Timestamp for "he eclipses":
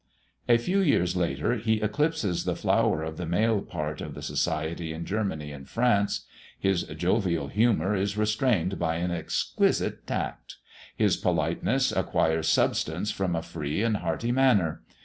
1.57-2.43